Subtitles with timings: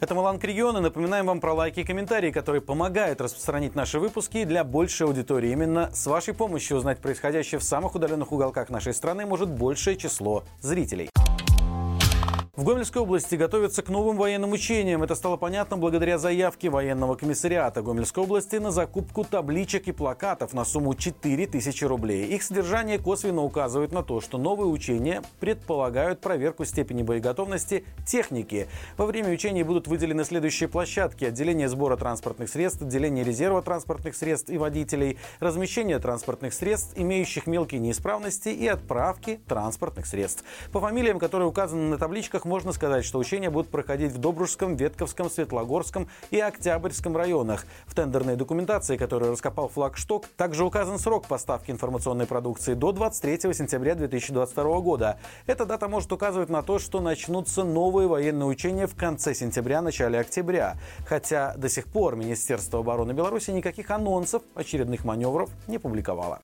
[0.00, 4.44] Это Маланг Регион, и напоминаем вам про лайки и комментарии, которые помогают распространить наши выпуски
[4.44, 5.50] для большей аудитории.
[5.50, 10.44] Именно с вашей помощью узнать происходящее в самых удаленных уголках нашей страны может большее число
[10.60, 11.10] зрителей.
[12.58, 15.04] В Гомельской области готовятся к новым военным учениям.
[15.04, 20.64] Это стало понятно благодаря заявке военного комиссариата Гомельской области на закупку табличек и плакатов на
[20.64, 22.26] сумму 4000 рублей.
[22.26, 28.66] Их содержание косвенно указывает на то, что новые учения предполагают проверку степени боеготовности техники.
[28.96, 31.26] Во время учений будут выделены следующие площадки.
[31.26, 37.80] Отделение сбора транспортных средств, отделение резерва транспортных средств и водителей, размещение транспортных средств, имеющих мелкие
[37.80, 40.42] неисправности и отправки транспортных средств.
[40.72, 45.30] По фамилиям, которые указаны на табличках, можно сказать, что учения будут проходить в Добружском, Ветковском,
[45.30, 47.66] Светлогорском и Октябрьском районах.
[47.86, 53.94] В тендерной документации, которую раскопал флагшток, также указан срок поставки информационной продукции до 23 сентября
[53.94, 55.18] 2022 года.
[55.46, 60.18] Эта дата может указывать на то, что начнутся новые военные учения в конце сентября, начале
[60.18, 60.76] октября.
[61.06, 66.40] Хотя до сих пор Министерство обороны Беларуси никаких анонсов очередных маневров не публиковало.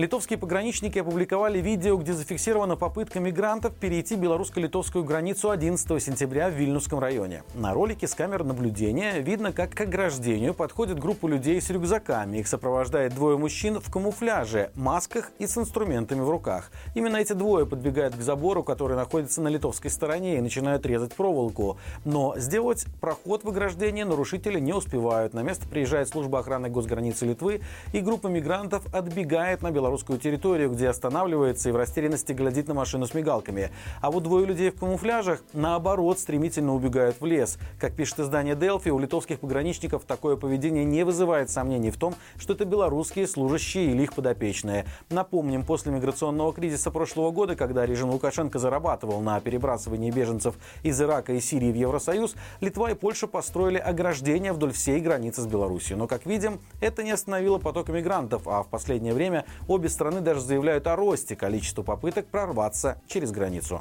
[0.00, 6.98] Литовские пограничники опубликовали видео, где зафиксирована попытка мигрантов перейти белорусско-литовскую границу 11 сентября в Вильнюсском
[6.98, 7.42] районе.
[7.54, 12.38] На ролике с камер наблюдения видно, как к ограждению подходит группа людей с рюкзаками.
[12.38, 16.72] Их сопровождает двое мужчин в камуфляже, масках и с инструментами в руках.
[16.94, 21.76] Именно эти двое подбегают к забору, который находится на литовской стороне, и начинают резать проволоку.
[22.06, 25.34] Но сделать проход в ограждение нарушители не успевают.
[25.34, 27.60] На место приезжает служба охраны госграницы Литвы,
[27.92, 32.74] и группа мигрантов отбегает на белорусскую белорусскую территорию, где останавливается и в растерянности глядит на
[32.74, 33.70] машину с мигалками.
[34.00, 37.58] А вот двое людей в камуфляжах, наоборот, стремительно убегают в лес.
[37.80, 42.52] Как пишет издание Delphi, у литовских пограничников такое поведение не вызывает сомнений в том, что
[42.52, 44.86] это белорусские служащие или их подопечные.
[45.08, 50.54] Напомним, после миграционного кризиса прошлого года, когда режим Лукашенко зарабатывал на перебрасывании беженцев
[50.84, 55.46] из Ирака и Сирии в Евросоюз, Литва и Польша построили ограждения вдоль всей границы с
[55.46, 55.96] Беларусью.
[55.96, 60.20] Но, как видим, это не остановило поток мигрантов, а в последнее время обе Обе страны
[60.20, 63.80] даже заявляют о росте количества попыток прорваться через границу.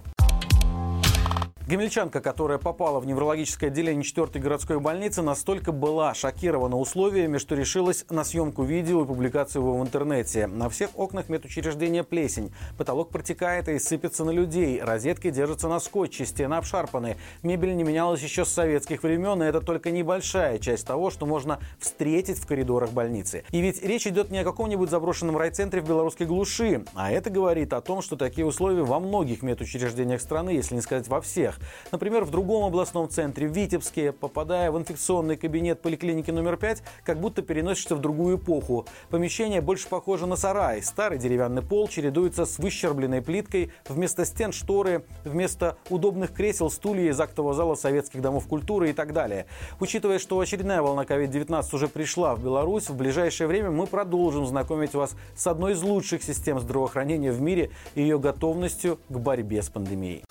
[1.69, 8.05] Гомельчанка, которая попала в неврологическое отделение 4 городской больницы, настолько была шокирована условиями, что решилась
[8.09, 10.47] на съемку видео и публикацию его в интернете.
[10.47, 12.51] На всех окнах медучреждения плесень.
[12.75, 14.81] Потолок протекает и сыпется на людей.
[14.81, 17.17] Розетки держатся на скотче, стены обшарпаны.
[17.43, 21.59] Мебель не менялась еще с советских времен, и это только небольшая часть того, что можно
[21.77, 23.43] встретить в коридорах больницы.
[23.51, 27.73] И ведь речь идет не о каком-нибудь заброшенном райцентре в белорусской глуши, а это говорит
[27.73, 31.58] о том, что такие условия во многих медучреждениях страны, если не сказать во всех.
[31.91, 37.19] Например, в другом областном центре, в Витебске, попадая в инфекционный кабинет поликлиники номер 5, как
[37.19, 38.85] будто переносишься в другую эпоху.
[39.09, 40.81] Помещение больше похоже на сарай.
[40.81, 47.19] Старый деревянный пол чередуется с выщербленной плиткой, вместо стен шторы, вместо удобных кресел стулья из
[47.19, 49.45] актового зала советских домов культуры и так далее.
[49.79, 54.93] Учитывая, что очередная волна COVID-19 уже пришла в Беларусь, в ближайшее время мы продолжим знакомить
[54.93, 59.69] вас с одной из лучших систем здравоохранения в мире и ее готовностью к борьбе с
[59.69, 60.28] пандемией.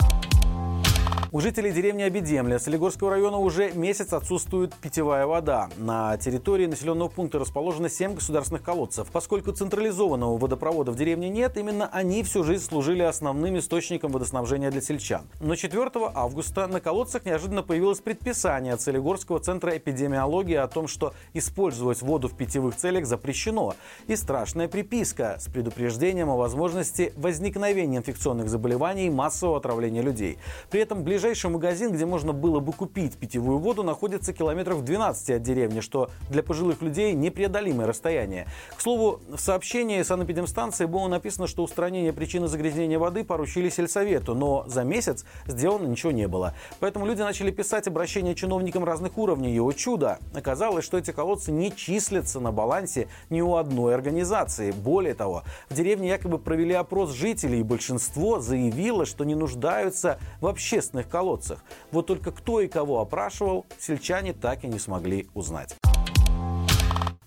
[1.30, 5.68] У жителей деревни Обидемля Солигорского района уже месяц отсутствует питьевая вода.
[5.76, 9.08] На территории населенного пункта расположено 7 государственных колодцев.
[9.12, 14.80] Поскольку централизованного водопровода в деревне нет, именно они всю жизнь служили основным источником водоснабжения для
[14.80, 15.26] сельчан.
[15.38, 21.12] Но 4 августа на колодцах неожиданно появилось предписание от Солигорского центра эпидемиологии о том, что
[21.34, 23.74] использовать воду в питьевых целях запрещено.
[24.06, 30.38] И страшная приписка с предупреждением о возможности возникновения инфекционных заболеваний и массового отравления людей.
[30.70, 35.28] При этом ближе Ближайший магазин, где можно было бы купить питьевую воду, находится километров 12
[35.28, 38.46] от деревни, что для пожилых людей непреодолимое расстояние.
[38.74, 44.64] К слову, в сообщении санэпидемстанции было написано, что устранение причины загрязнения воды поручили сельсовету, но
[44.66, 46.54] за месяц сделано ничего не было.
[46.80, 49.54] Поэтому люди начали писать обращения чиновникам разных уровней.
[49.54, 54.70] И, о чудо, оказалось, что эти колодцы не числятся на балансе ни у одной организации.
[54.70, 60.46] Более того, в деревне якобы провели опрос жителей, и большинство заявило, что не нуждаются в
[60.46, 61.64] общественных колодцах.
[61.90, 65.76] Вот только кто и кого опрашивал, сельчане так и не смогли узнать.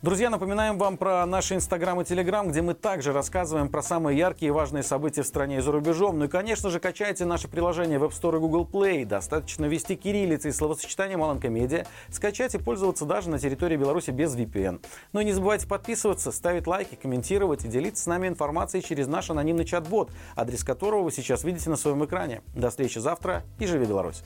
[0.01, 4.47] Друзья, напоминаем вам про наши Инстаграм и Телеграм, где мы также рассказываем про самые яркие
[4.47, 6.17] и важные события в стране и за рубежом.
[6.17, 9.05] Ну и, конечно же, качайте наше приложение в App Store и Google Play.
[9.05, 14.35] Достаточно ввести кириллицы и словосочетание «Маланка Медиа», скачать и пользоваться даже на территории Беларуси без
[14.35, 14.83] VPN.
[15.13, 19.29] Ну и не забывайте подписываться, ставить лайки, комментировать и делиться с нами информацией через наш
[19.29, 22.41] анонимный чат-бот, адрес которого вы сейчас видите на своем экране.
[22.55, 24.23] До встречи завтра и живи Беларусь!